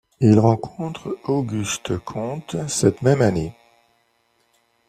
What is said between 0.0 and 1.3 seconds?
Il rencontre